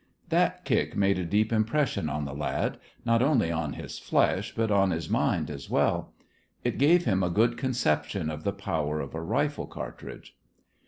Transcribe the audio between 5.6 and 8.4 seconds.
well. It gave him a good conception